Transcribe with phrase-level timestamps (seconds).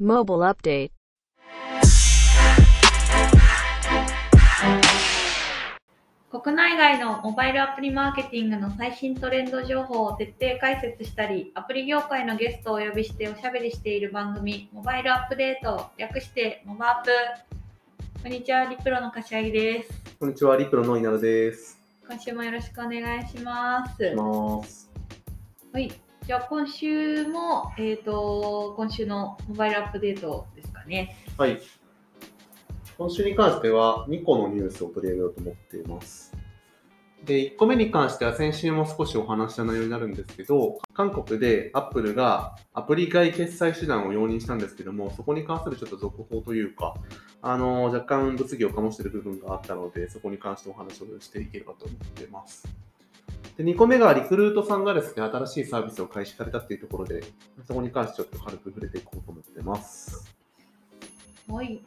[0.00, 0.92] Mobile Update
[6.30, 17.10] 国内外のモバイルアプリマーケティングの最新トレンド情報を徹底解説したり、アプリ業界のゲストをお呼びしておしゃべりしている番組、モバイルアップデート、略してモバアップ。
[18.22, 19.90] こんにちは、リプロの柏木です。
[20.18, 21.78] こんにちは、リプロの稲田です。
[22.08, 24.14] 今週もよろしくお願いします。
[24.14, 24.90] お願いします。
[25.74, 26.09] はい。
[26.30, 31.16] じゃあ今週も、えっ、と、今週のモバイルアップデートですかね。
[31.36, 31.60] はい。
[32.96, 36.32] 今週に関しては2個のニュースを取り上げようと思っています。
[37.24, 46.94] で、1個目に関しては先週も少しお話した内容になるんですけど、韓国で Apple がアプリ外決済手段を容認したんですけども、そこに関するちょっと続報というか、
[47.42, 52.68] あの、若干物議を醸している部分があったので、そこに関してお話をしていければと思っています。
[53.56, 57.22] で、2個目がリクルートさんがですね、新しいサービスを開始されたっていうところで、
[57.66, 60.34] そこに関してちょっと軽く触れていこうと思ってます。
[61.48, 61.82] はい。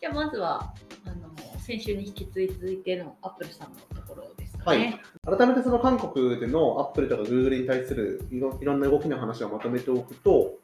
[0.00, 0.72] じゃあまずは、
[1.04, 5.00] あの、先週に引き続いてのアップルさんのところですかね。
[5.24, 10.54] 改めてその韓国での Apple とか Google に対するいろいろんな動きの話をまとめておくと、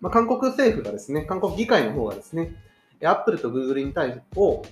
[0.00, 2.54] まあ、韓国政府がですね、韓国議会の方がですね、
[3.02, 4.62] Apple と Google に対してを、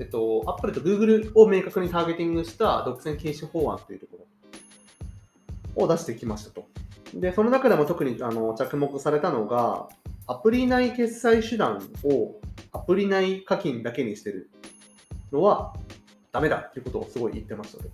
[0.00, 4.26] えっと、Apple と Google を明確にターゲティングした独占禁止法案というとこ
[5.76, 6.66] ろを出してきましたと。
[7.14, 9.88] で、その中でも特にあの着目されたのが、
[10.26, 12.40] アプリ内決済手段を
[12.72, 14.50] アプリ内課金だけにしてる
[15.30, 15.74] のは
[16.30, 17.90] ダメだっていうことをすごい言ってましたと。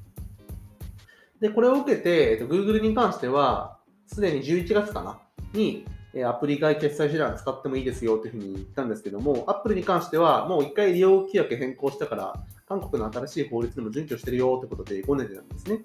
[1.40, 5.18] で、これを受けて、えっと、Google に関しては、すでに11月かな
[5.52, 5.84] に、
[6.18, 12.34] えアプリ外決済手段使ってもいいですよというふうに言ったんですけども、Apple に関しては、もう一回利用規約変更したから、
[12.68, 15.84] 韓国の新しい法律にも準拠してるよということで5年でなんですね。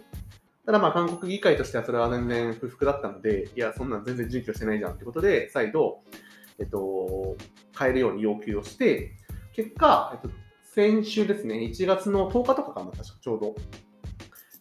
[0.66, 6.02] ただまあ韓国議会としてはそれは全然不服だったので、いや、そんなん全然準拠してないじゃんということで、再度、
[6.58, 7.36] えっと、
[7.78, 9.12] 変えるように要求をして、
[9.54, 13.56] 結果、えっと、先週ですね、1月の10日とかかな、確かちょうど、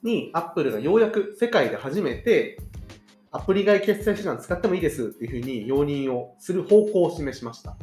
[0.02, 2.58] に、アップルがようやく世界で初めて、
[3.34, 7.76] アプリ外決済手段使ってもいいですっていうふうに容認をする方向を示しました。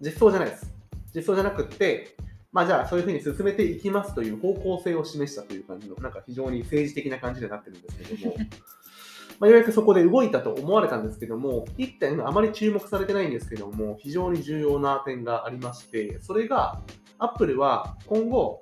[0.00, 0.74] 実装じゃないです。
[1.14, 2.16] 実装じゃなくって、
[2.52, 8.36] まあじゃあそういうふうに進めていきますという方向性を示したという感じの、なんか非常に政治的な感じになってるんですけども、
[9.38, 16.80] まあ、ようやくそこで動いたと思われたんですけども、一点あまり注目されてないんですけども、非常に重要な点がありまして、それが、
[17.18, 18.60] アップルは今後、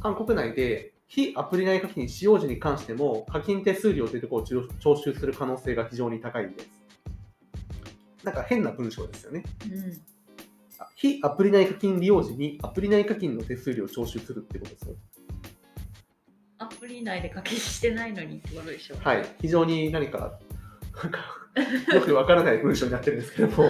[0.00, 6.70] 韓国内で非アプリ内課金使用時に関しても課金手数料というところを徴徴収する可能性が非常に高いんです。
[8.24, 9.42] なんか変な文章ですよね。
[9.70, 10.00] うん。
[10.96, 14.94] 非アプリ内課金利用時にアプリ内課金の手数料を徴収するってことですよ。
[16.56, 18.96] アプリ内で課金してないのにってことでしょ。
[18.96, 19.26] はい。
[19.42, 20.38] 非常に何か、
[21.02, 21.41] なんか、
[21.94, 23.68] よくわからない文章になってるんですけども。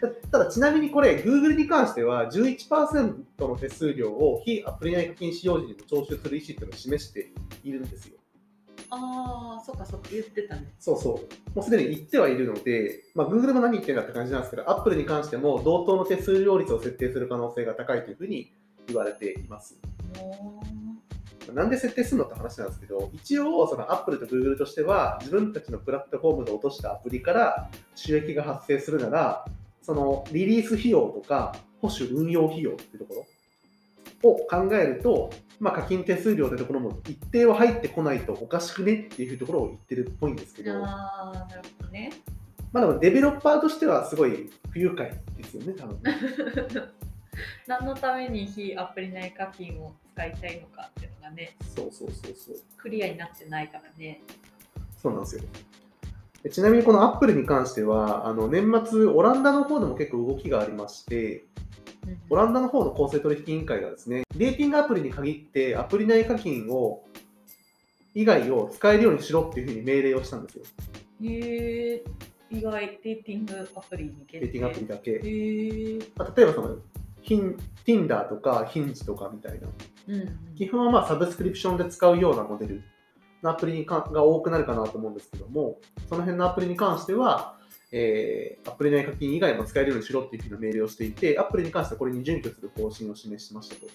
[0.00, 7.32] た ただちなみにこれ、Google に関しては11%の手数料を非アプリ内課金使用時にも徴収する意思っていうのを示して
[7.62, 8.18] いるんですよ。
[8.90, 10.72] ああ、そっかそっか、言ってたね。
[10.78, 11.54] そうそう。
[11.54, 18.52] もうすでに言ってはいるので、まあ、Google も何言ってんだって感じなんですけど、Apple に関しても同等の手数料率を設定する可能性が高いというふうに
[18.86, 19.78] 言われています。
[21.54, 29.44] もなんで設定するのって話なんですけど、一応、その Apple と Google としては、自分たちのプラットフォームで落としたアプリから収益が発生するなら、
[29.82, 33.26] そのリリース費用とか、保守運用費用っていうとこ
[34.22, 42.12] ろを考えると、まあ、課金手数料というところも一定は入ってこないとおかしくねっていうところを言ってるっぽいんですけう、ど、ああ、なるほどね。
[42.72, 46.18] まあでもデベロッパーとしてはすごい不愉快ですよね、多分ね。
[47.66, 52.56] 何のために非アプリ内課金を使いたいのかっがね、そうそうそうそう。
[52.76, 54.20] クリアになってないからね。
[55.02, 55.42] そうなんですよ。
[56.42, 61.44] でちなみにこのアップルに関しては、あの年末、オランダの方でも結構動きがありまして、
[62.28, 67.02] オランダの方の公正取引委員会がですね、レーティングアプリに限ってアプリ内課金を
[68.14, 70.64] 以外を使えるようにしろっていうふうに命令をしたんですよ。
[71.22, 72.04] へえ
[72.50, 75.10] 意外、レーティングアプリに限定レーティングアプリだけ。
[75.12, 75.20] へ
[75.96, 76.76] えまあ例えばその、
[77.24, 79.68] Tinder とか Hinge とかみたいな。
[80.08, 80.54] うんうん。
[80.54, 82.82] 基本はまあサブスクリプションで使うようなモデル
[83.42, 85.78] のアプリにかが多くなるかなと思うんですけども、
[86.08, 87.56] その辺のアプリに関しては、
[87.92, 93.86] えーアプリ内課金以外も使えるようにしろっていうふうな命令をしていて、アプリに関してはこれに準拠する方針を示しましたと。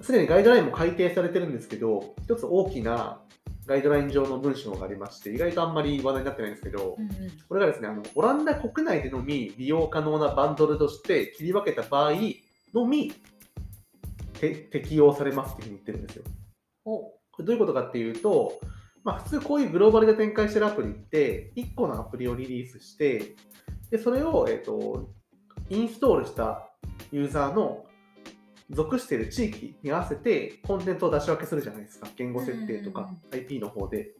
[0.00, 3.20] すでにガイドラインも改定されてるんですけど、一つ大きな
[3.66, 7.10] ガイドライン上の文章がありまして、意外とあんまり話題になってないんですけどう、んうん。
[7.48, 12.12] これがですね、あのオランダ国内でのみ利用可能なバンドルとして切り分けた場合
[12.74, 13.12] のみ
[14.34, 16.24] て適用されますっていうふうに言ってるんですよ。
[16.84, 18.60] おこれどういうことかっていうと、
[19.02, 23.36] まあ、普通こういうグローバルで展開してるアプリって、1個のアプリをリリースして、
[23.90, 25.10] で、それを、えっ、と、
[25.70, 26.68] インストールした
[27.12, 27.85] ユーザーの
[28.70, 32.08] 属している地域に合わせてコンテンツを出し分けするじゃないですか。
[32.16, 34.12] 言語設定とか IP の方で。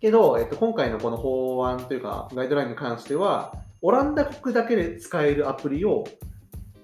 [0.00, 6.04] けど、えっと、今回のこの法案というかガイドラインに関しては、オランダ国だけで使えるアプリを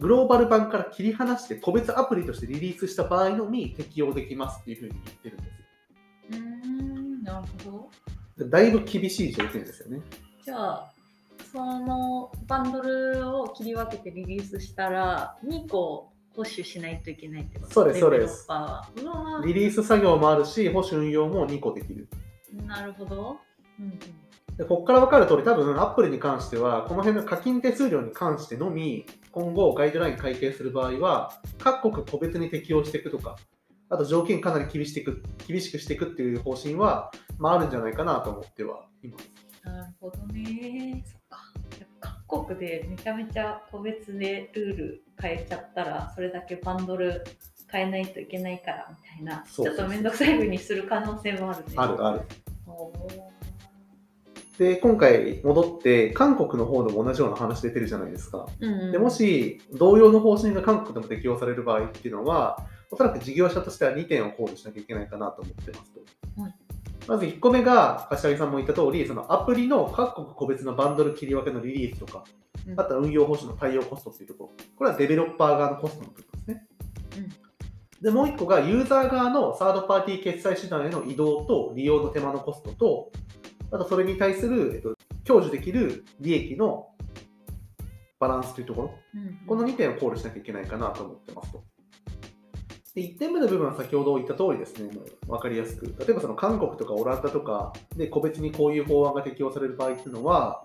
[0.01, 5.61] グローバル版から切り離して個別アプリとしてリリースした場合のみ適用できますっていうふうに言ってるんです
[6.31, 7.71] うーん、なるほ
[8.39, 8.45] ど。
[8.45, 8.49] よ。
[8.49, 10.01] だいぶ厳しい条件ですよね。
[10.43, 10.93] じゃあ、
[11.53, 17.73] そのバンドルを切り分けてリリースしたら、2個保守しないといけないってこと？
[17.75, 22.09] そうですそうですデベロッパーはうわリリース作業もあるし、保守運用も2個できる。
[22.55, 23.37] ーなるほど。
[23.79, 23.99] うんうん
[24.57, 33.37] でここから分かる通り、多分アップルに関しては、この辺の課金手数料に関してのみ、今後ガイドライン改定する場合は、各国個別に適用していくとか、
[33.89, 39.31] あと条件かなり厳しく厳しくしていくっていう方針は、まあ、あるんじゃないかなと思ってはいます。
[39.65, 41.05] なるほどね。
[41.07, 41.39] そっか。
[42.31, 47.25] 各国でめちゃめちゃ個別でルール変えちゃったら、それだけバンドル
[47.71, 51.75] 変えないといけないからみたいな、ちょっとめんどくさい風にする可能性もあるね。
[51.77, 52.23] あるある。
[54.59, 58.47] で、今回戻って、韓国の方でも同じような話出てるじゃないですか。
[58.61, 65.93] うんうんでもし、同様の方針が韓国でも適用される場合っていうのは、おそらく事業者としては2点を考慮しなきゃいけないかなと思ってます
[66.37, 66.43] と。
[66.43, 66.55] はい
[67.11, 72.23] まず1個目が、柏木さんも言った通り、そのアプリの各国個別のバンドル切り分けのリリースとか、
[72.69, 72.79] うん。
[72.79, 76.67] あとは運用保守の対応コストっていうところ、これはデベロッパー側のコストの部分ですね。
[78.01, 83.11] で、もう1個がユーザー側のサードパーティー決済手段への移動と利用の手間のコストと、
[83.73, 84.95] あとそれに対する、えっと、
[85.27, 86.91] 享受できる利益の
[88.21, 89.21] バランスというところ、うん。
[89.21, 91.65] うんこの2点を考慮しなきゃいけないかなと思ってますと。
[92.95, 95.87] で1点目の部分は先ほど言った通りですね、もう分かりやすく。
[95.87, 100.65] 例えばその韓国とかオランダとかで個別にこういう法案が適用される場合っていうのは、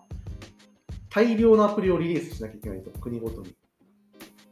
[1.09, 3.55] 大量のアプリをリリースしなきゃいけないと、国ごとに。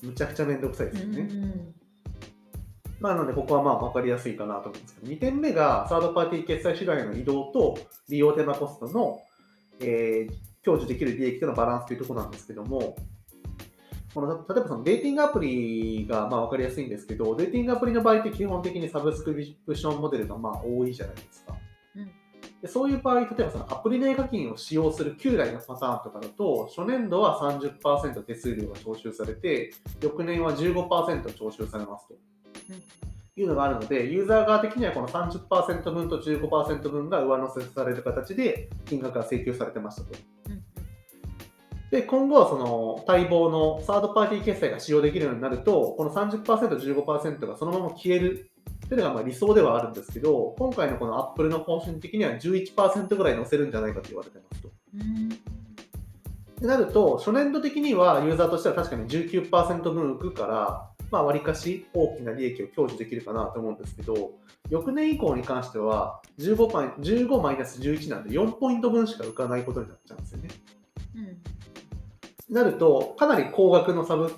[0.01, 1.27] むちゃくちゃめんどくさいですよね。
[1.29, 1.73] うんうん
[2.99, 7.77] まあ、なので、ここはまあ分かりやすいかなと思うんですけど、2点目がサードパーティー決済手段への移動と
[8.07, 9.21] 利用手間コストの、
[9.81, 12.95] えー享受できる利益とのバランスというところなんですけども、
[14.13, 21.55] この例えばそのデーティングアプリがまあ分かりやすいんですけど、デーティングアプリの場合って基本的にサブスクリプションモデルがまあ多いじゃないですか。
[21.95, 22.11] うん
[22.63, 32.13] でそういう場合、例えばそのアプリ内課金を使用する旧来のパターンとかだと、初年度は30%手数料が徴収されて、翌年は15%徴収されますと。
[33.35, 40.17] いうのがあるので、ユーザー側的にはこの30%分と15%分が上乗せされる形で金額が請求されてましたと。
[41.93, 48.49] で、今後はその待望のサードパーティー決済が使用できるようになると、この30%、15%がそのまま消える
[48.85, 54.69] っていうのがまあ理想ではあるんですけど、今回のこのアップルの方針的には11%ぐらい乗せるんじゃないかと言われてますと。
[54.95, 64.31] うんってなると、初年度的にはユーザーとしては確かに19%分浮くから、まあ、割かし大きな利益を享受できるかなと思うんですけど、
[64.71, 70.49] 翌年以降に関しては15、15マイナス11なんで4ポイント分しか浮かないことになっちゃうんですよね。
[71.17, 71.52] うん
[72.49, 74.31] なると、かなり高額のサブ、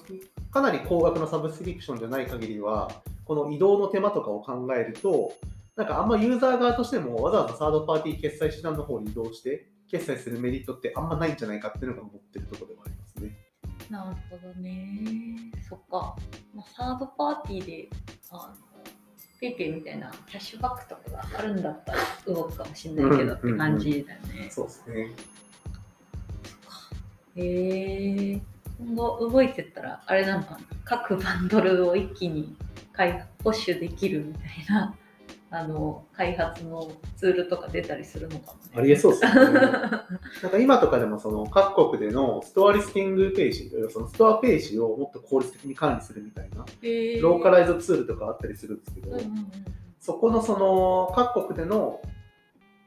[0.52, 2.92] かなり高額のサブスクリプションじゃない限りは、
[3.26, 5.34] この移動の手間とかを考えると、
[5.76, 13.38] なんかあんまユーザー側としてもわざわざサードパーティー決済手段の方に移動して、決済するメリットってあんまないんじゃないかっていうのが思ってるところではありますね。
[13.90, 15.52] なるほどね。
[15.68, 16.16] そっか。
[16.54, 17.90] まあ、サードパーティーで、
[18.32, 18.54] あの、
[19.40, 24.50] ペイペイみたいなキャッシュバックとかがあるんだったら動くかもしれないけどって感じだよね。
[24.50, 25.12] そうですね。
[27.36, 28.42] へえ
[28.80, 30.60] 今後動いてったら、あれなのかな。
[30.84, 32.56] 各バンドルを一気に
[32.94, 34.96] 開保守できるみたいな、
[35.52, 38.72] あの、開発のツールとか出たりするのかもね。
[38.76, 39.60] ありえそうですよね。
[40.44, 49.52] なんか今とかでもその各国でのストアリスティングページ、そのストアページをもっと効率的に管理するみたいな、ローカライズツールとかあったりするんですけど、うんうんうん
[50.06, 52.00] そこのその各国での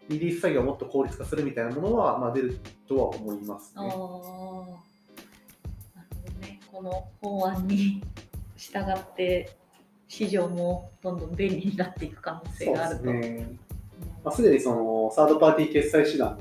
[0.08, 3.96] リリース作業をもっと効率化するみたいなものは、まあ、出るとは思いますああ、なるね。
[3.96, 4.78] ほ
[6.40, 6.60] どね。
[6.72, 8.02] この法案に
[8.56, 9.56] 従って、
[10.08, 13.04] 市場もどんどん便利になっていく可能性があると。
[13.04, 13.56] ですね。
[14.24, 16.38] まあ、すでにそのサードパーティー決済手段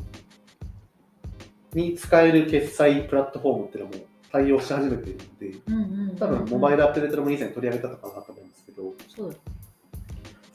[1.74, 3.96] に使える決済プラットフォームっていうのも
[4.32, 9.38] 対応し始めているので、うんうんうん多分モバイルアップデートでも以前取り上げたのかなと思うんですけど、そうだ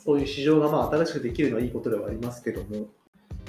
[0.04, 2.87] そういう市場がまあ新しくできるのはいいことではありますけども、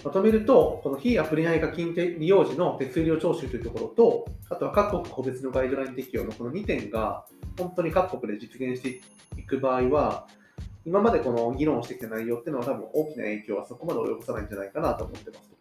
[0.04, 7.26] まとめると、この非アプリ内課金利用時の手数料徴収というところと、あとは各国個別のガイドライン適用のこの2点が、
[7.58, 9.02] 本当に各国で実現して
[9.40, 10.28] いく場合は、
[10.86, 15.52] 今までこの議論をしてきた内容っていうのは多分大きな影響はそこまで及ぼさないんじゃないかなと思ってます。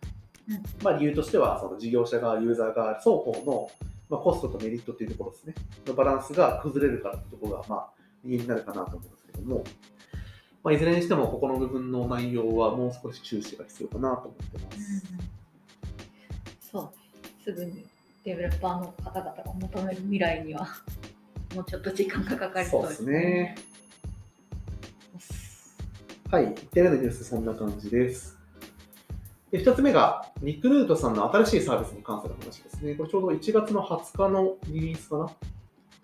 [0.49, 0.63] うん。
[0.83, 3.71] まあ、理由としてはその事業者側、ユーザー側、双方の、
[4.11, 5.55] まあ、コストとメリットというところですね、
[5.87, 7.91] のバランスが崩れるからというところが、まあ、
[8.25, 9.63] 理由になるかなと思うんですけども、
[10.63, 15.07] まあ、いずれにしても、ここの部分の内容はもう少し注視が必要かなと思ってます。
[16.71, 16.91] そう
[17.45, 17.85] すぐに
[18.25, 20.69] デベロッパーの方々が求める未来には
[21.55, 23.57] もうちょっと時間がかかりそうですね。
[26.31, 28.39] はい、1点目のニュース、そんな感じです。
[29.51, 32.95] で2つ目が、リクルートさんの新しいサービスに関する話ですね。
[32.95, 35.31] これちょうど1月の20日のリリースかな。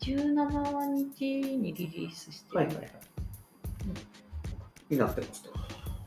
[0.00, 2.90] 17日にリリースしてる、はいはいはい。
[4.90, 5.50] になってますと。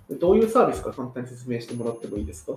[0.09, 2.53] でどういうサービスか簡単に説明してもらってもいいですか？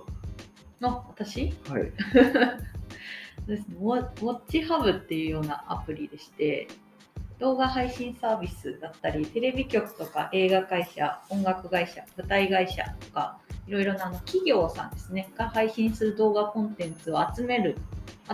[0.81, 1.53] あ私？
[1.69, 1.91] はい。
[3.47, 6.67] ですね、ウォウォッチハブっていうようなアプリでして
[7.37, 17.77] 動画配信サービスだったりテレビ局とか映画会社音楽会社舞台会社とかいろいろなあの企業さんですねが配信する動画コンテンツを集める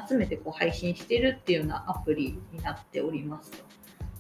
[0.07, 3.57] 集めてこう配信してるっていうようなアプリになっておりますと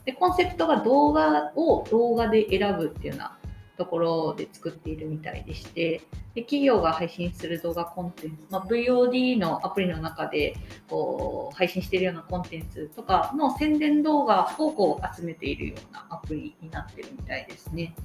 [0.03, 3.37] でコンセプトが動画を動画で選ぶっていうような
[3.81, 6.03] ところで作っているみたいでして
[6.35, 10.55] で企業が配信する動画コンテンツ、まあ、VOD のアプリの中で
[10.87, 17.95] こう配信しているようなコンテンツとかの宣伝動画をこう集めているようなアプリになってるみたいですね。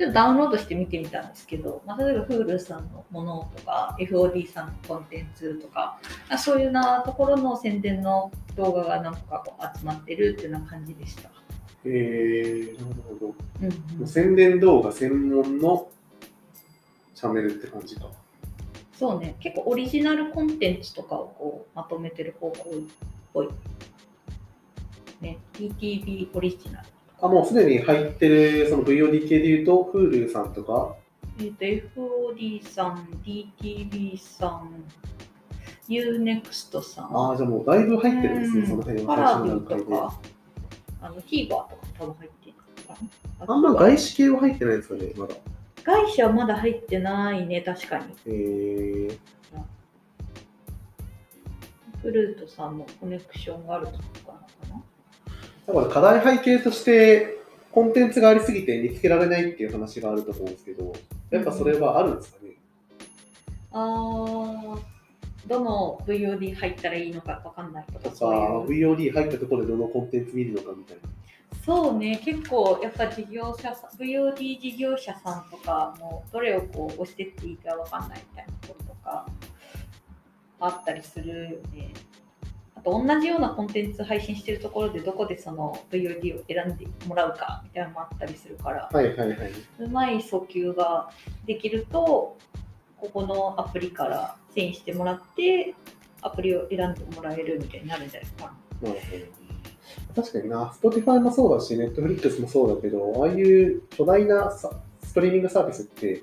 [0.00, 11.30] ちょっとダウンロードして見てみたんですけど、まあ、例えば Hulu さんのものとか FOD さんのコンテンツとかあそういうようなところの宣伝の動画が何個かこう集まってるっていうような感じでした。
[11.84, 13.34] えー、なるほど。
[13.62, 15.88] うんうん、宣伝動画専門の
[17.14, 18.10] チャンネルって感じか。
[18.92, 22.82] そうね、結構オリジナルコンテンツとかをこうまとめてる方向っ
[23.32, 23.48] ぽい。
[25.20, 26.88] ね、TTV オリジナル。
[27.22, 30.96] あ、もうすでに入ってる、その VOD 系で言うと、Hulu さんとか、
[31.38, 34.84] えっ、と、FOD さん、DTV さん、
[35.88, 39.84] UNEXT さん、ああ、じゃあもうだいぶ入ってるんですね、うんその辺パは最ラビと初の段階で。
[39.84, 40.20] か、
[41.02, 42.54] あの TVer とか多分入ってる
[42.86, 42.94] か
[43.46, 43.54] な。
[43.54, 45.34] あんま外資系は入ってないですかね、まだ。
[45.82, 48.04] 外社はまだ入ってないね、確かに。
[48.26, 49.18] えー、
[52.02, 54.82] フルートさんのコネクションがあるとかなのかな。
[55.66, 57.38] だから課題背景として、
[57.72, 60.92] コンテンツがありすぎて見つけられないっていう話があると思うんですけど、
[61.30, 62.50] やっぱそれはあるんですかね？
[63.72, 64.78] あー
[65.46, 68.30] どの VOD 入ったらいいのかわかんないとか、とそう
[68.66, 68.94] か、いう。
[68.94, 71.02] VOD 入ったところでどのコンテンツ見るのかみたいな。
[71.64, 79.26] そうね、結構やっぱ事業者さん、VOD 事業者さんとかも、どれをこう押してっていいかわかんないみたいなこととか
[80.60, 81.92] あったりするよね。
[82.76, 89.38] あと同じようなコンテンツ配信してるところでどこでその VOD を選んでもらうかみたいなのもあったりするから、はいはいはい。
[89.80, 91.10] うまい訴求が
[91.44, 92.38] できると、
[92.96, 95.74] ここのアプリから遷移してもらって、
[96.22, 98.88] アプリを選んでもらえるみたいになるんじゃないかな。
[98.88, 100.22] なるほど。
[100.22, 104.70] 確かにな、Spotify もそうだし、Netflix もそうだけど、ああいう巨大なさ
[105.02, 106.22] ストリーミングサービスって、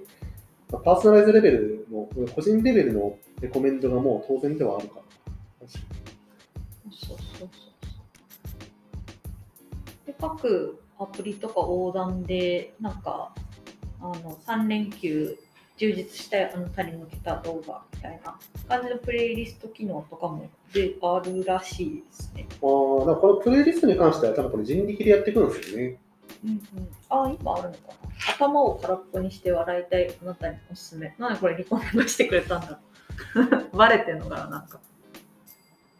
[0.71, 5.67] まあパーソナライズレベルの、個人レベルのレコメンドがもう当然ではあるから。
[5.67, 5.79] そ
[6.89, 7.49] うそうそう。
[10.05, 13.33] で、各アプリとか横断で、なんか、
[13.99, 15.37] あの、3連休、
[15.77, 22.47] 充実したあの他に向けた動画みたいな感じのプレイリスト機能とかもであるらしいですね。
[22.61, 22.65] あ
[23.03, 25.97] あ、だからこのプレイリストに関しては、多分これ人力でやっていくんですよね。
[26.43, 26.59] うんうん、
[27.09, 28.33] あ、今あるのかな。
[28.35, 31.15] 頭を空っぽにして笑いたいあなたにおすすめ。
[31.17, 32.79] なんでこれリコメンドしてくれたんだ
[33.73, 34.79] バレてんのかな、なんか。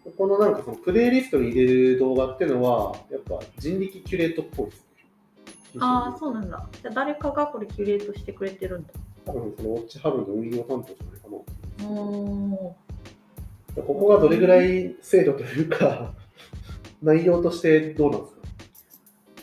[0.04, 5.80] ここのなんかそのプレイリストに入れる動画っていうのは、やっぱ人力キュレートっぽいですね。
[5.80, 6.68] ああ、そうなんだ。
[6.82, 8.94] じゃあ誰かがこれキュレートしてくれてるんだ。
[9.28, 11.38] 多分そのウォッチハブの運用担当じゃないかな。
[13.84, 16.14] ここがどれぐらい精度というか、
[17.04, 18.42] 内容としてどうなんですか？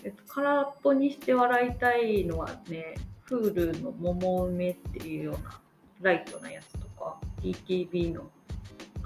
[0.04, 2.94] えっと、空っぽにして笑いたいのはね、
[3.28, 5.60] Hulu の桃梅っていうような
[6.02, 8.28] ライトなやつとか、DTV の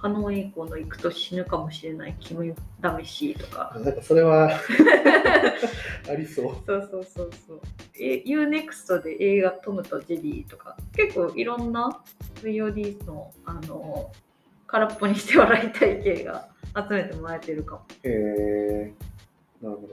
[0.00, 2.55] 加納栄光の行くと死ぬかもしれない君
[3.02, 4.49] 試しとか、あなんかそれは
[6.09, 6.57] ありそう。
[6.67, 7.61] そうそうそうそう。
[8.00, 12.00] え UNEXT で映画トムとジェリーとか、結構いろんな
[12.37, 14.12] VOD の、あの、
[14.69, 17.83] 空っぽにして笑いたい系が集めてもらえてるかも。
[18.05, 18.95] へえ
[19.61, 19.88] なるほど。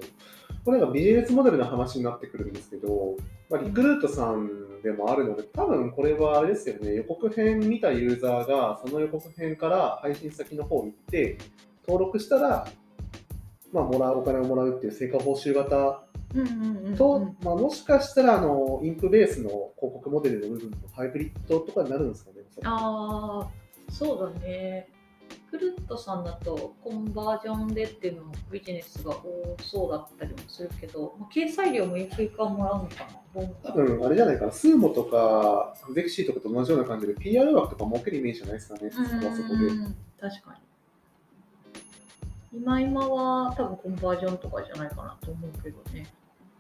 [0.64, 3.16] これがビジネスモデルの話になってくるんですけど、
[3.50, 4.50] まあ、リクルートさん
[4.86, 11.40] でもあるので、多分これはあれですよね、予告編見たユーザーが、その予告編から配信先の方に行って、
[11.88, 12.68] 登録したら、
[13.74, 16.04] まあ、もらうお金をもらうっていう成果報酬型。
[16.98, 22.38] と、まあ、もしかしたらあのインプベースの広告モデルの部分のハイブリッドとかになるんですかね。
[22.64, 23.50] ああ、
[23.92, 24.88] そうだね。
[25.58, 33.42] クルットさんだとコンバージョンでっていうのビジネスが多そうだったりもするけど、まあ、掲載料もゆくゆくはもらうのかな？
[33.64, 39.66] 多分あれじゃないかな、スーモとかゼクシーとかと同じような感じで PR 枠とか設けるイメージじゃないですかね、そこはそこで。
[39.66, 40.54] うん確か
[42.54, 42.60] に。
[42.60, 46.08] 今今は多分コンバージョンとかじゃないかなと思うけどね。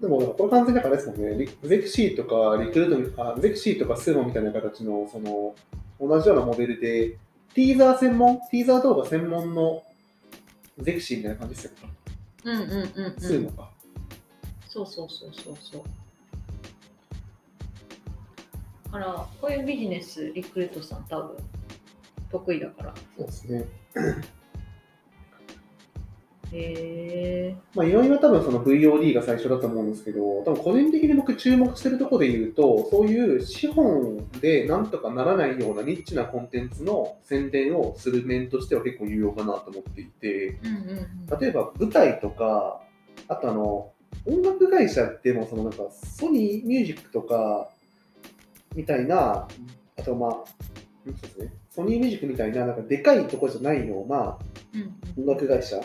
[0.02, 5.56] でも、これ完全にだからあれですもんね、リゼクシーとかリクルートあ、ゼクシーとかスーモみたいな形の、その、
[6.02, 7.18] 同じようなモデルで、
[7.55, 9.81] ティーザー専門、ティーザー動画専門の
[10.79, 11.77] ゼクシーみたいな感じですよね。
[12.43, 13.15] うんうんうん、うん。
[13.17, 13.71] スーモか。
[14.67, 15.83] そうそうそうそうそう。
[18.88, 21.38] だから、こういうビジネス、リクルートさん多分
[22.29, 22.93] 得意だから。
[23.17, 23.65] そうですね。
[26.52, 41.40] へえまあ、いろいろ多分その VOD が最初だと思うんですけど、多分個人的に僕注目してるところで言うと、そういう資本でなんとかならないようなニッチなコンテンツの宣伝をする面としては結構有用かなと思っていて、うんうんうん。
[41.40, 42.82] 例えば舞台とか、
[43.28, 43.92] あとあの、
[44.25, 47.70] 音楽会社でもそのなんかソニーミュージックとか
[48.74, 49.48] みたいな、
[49.98, 54.38] あとまあ、そうですね、ソニーミュージックみたいななんかでかいところじゃないような
[54.74, 55.80] うん音楽会社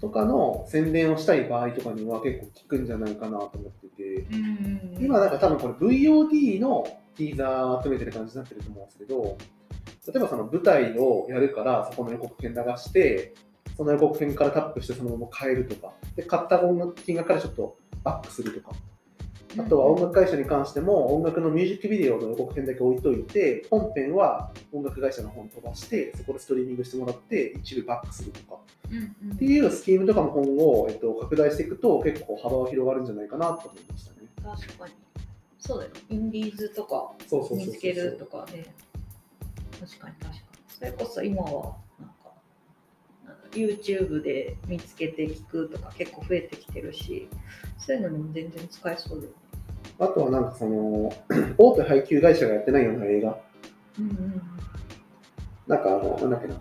[0.00, 4.26] とかの宣伝をしたい場合とかには結構効くんじゃないかなと思ってて。
[4.98, 9.36] 今なんか多分これ VOD のティーザーを集めてる感じになってると思うんですけど、
[10.06, 13.34] 例えばその舞台をやるからそこの予告編流して、
[13.76, 16.60] その予告編からタップしてそのまま変えるとか、で、買った
[17.04, 18.76] 金額からちょっとバックするとか、
[19.58, 34.28] あとは音楽会社に関しても音楽のミュージックビデオの予告編だけ置いといて、本編は音楽会社の方に飛ばして、そこでストリーミングしてもらって、一部バックするとか、うんうんっていうスキームとかも今後、えっと、拡大していくと結構幅は広がるんじゃないかなと思いましたね。
[34.42, 34.94] 確かに。
[35.58, 35.90] そうだよ。
[36.08, 37.12] インディーズとか
[37.50, 38.66] 見つけるとかね。
[39.78, 40.40] 確かに確かに。
[40.68, 42.32] それこそ今はなんか
[43.52, 47.28] YouTube で見つけて聞くとか結構増えてきてるし、
[47.78, 49.36] そういうのにも全然使えそうだよね。
[49.98, 51.12] あとはなんかその、
[51.58, 53.38] 大手配給会社がやってないような映画、
[53.98, 54.42] うんうん
[55.66, 56.60] なんかあの、なんだっけな、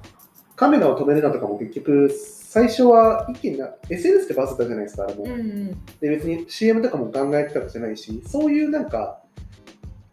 [0.56, 5.24] カメラを止めるなとかも結局、最初は一気にな SNS でバズったじゃないですか、あれも。
[5.24, 5.32] うん。
[5.32, 5.86] うんうん。
[6.00, 9.22] で、別に CM とかも考えてたわけじゃないし、そういうなんか、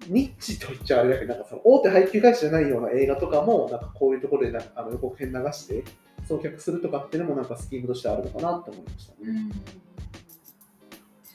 [0.08, 5.84] ニッチと言っちゃあれだけど、なんかその大手配給会社じゃないような映画とかも、なんかこういうところでなあの予告編流して、
[6.26, 9.30] 送客するとかっていうのもなんかスキームとしてあるのかなと思いましたね。
[9.30, 9.50] うん。
[9.50, 9.60] 確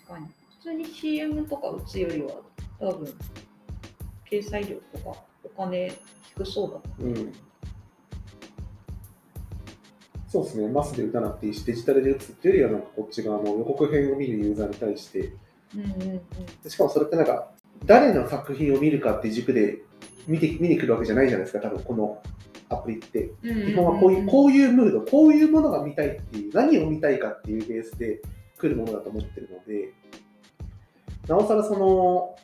[0.07, 0.40] かに。
[0.61, 2.33] 普通に CM とか打つよりは
[2.79, 3.11] 多分、
[4.29, 5.91] 掲載料とかお金
[6.37, 7.33] 低そうだうん。
[10.27, 15.33] そうですね、マスで打たなくていいし、デジタルで打つっていうよりは、なんかこっち側の予告編を見るユーザーに対して、
[15.75, 16.21] うんうんうん。
[16.63, 17.51] でしかもそれってなんか、
[17.85, 19.79] 誰の作品を見るかっていう軸で
[20.27, 22.21] 見て見に来るわけじゃないじゃないですか、多分この
[22.69, 23.31] アプリって。
[23.41, 28.21] 基本はこういうこういうムード、こういうものが見たいっていう、何を見たいかっていうベースで
[28.59, 29.91] 来るものだと思ってるので、
[31.27, 32.35] なおさらその、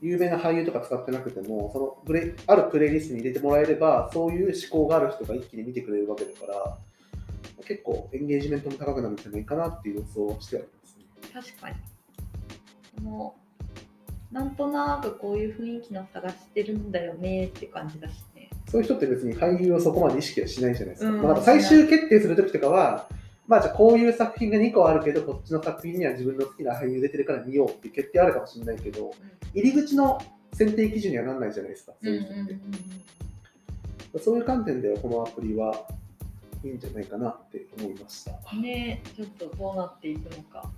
[0.00, 6.78] 有名な俳優とか使ってなくても、そのプレあるプレイリストに入れてもらえれば、そういう思考がある人が一気に見てくれるわけだから、
[7.64, 11.04] 結構エンゲージメントも高くなるんじゃないかなっていう予想をしてはいますね。
[11.32, 11.70] 確か
[12.98, 13.04] に。
[13.04, 13.36] も
[14.30, 18.50] う、なんとなくこういう雰囲気の探してるんだよねって感じだしね。
[18.68, 21.10] そういう人って別に俳優をそこまで意識はしないじゃないですか。
[21.10, 23.08] うんか最終決定するときとかは、
[23.46, 29.12] まあじゃあこういう作品が2個あるけど、こっちの作品には自分の好きな俳優出てるから見ようって決定あるかもしれないけど、
[29.52, 30.20] 入り口の
[30.52, 31.92] 選定基準にはならないじゃないですか。
[32.02, 35.86] そういう人ってそういう観点ではこのアプリは
[36.62, 38.32] いいんじゃないかなって思いました。
[38.52, 38.62] うん。
[38.62, 40.70] ねちょっとどうなっていくのか。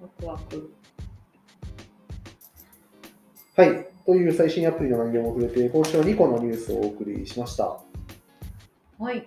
[0.00, 0.72] ワクワク。
[3.56, 3.86] はい。
[4.06, 7.80] という最新アプリの内容も触れて、今週は2個のニュースをお送りしました。
[8.98, 9.26] はい。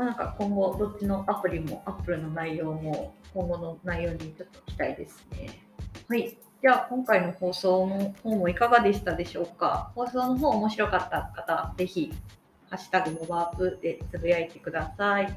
[0.00, 5.62] まあ、なんか今後、どっちのアプリも、アップルの内容も、今後の内容にちょっと期待ですね。
[6.08, 6.38] はい。
[6.62, 9.92] じゃあ、今回の放送の方もいかがでしたでしょうか？
[9.94, 12.14] 放送の方面白かった方、ぜひ、
[12.70, 15.36] ハッシュタグモバアップでつぶやいてください。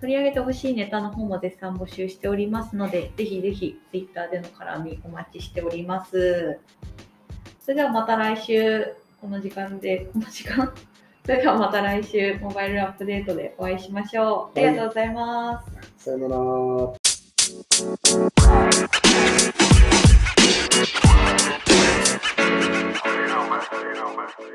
[0.00, 6.60] 取り上げてほしいネタの方も絶賛募集しておりますので、ぜひぜひ Twitter での絡みお待ちしております。
[7.58, 10.72] それではまた来週、この時間で、この時間？
[11.24, 14.58] それではまた来週、モバイルアップデートでお会いしましょう。
[14.58, 15.62] ありがとうございま
[15.98, 16.04] す。
[16.04, 17.02] さよなら。
[18.52, 18.70] Man.